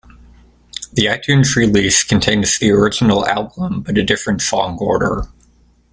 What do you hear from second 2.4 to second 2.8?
the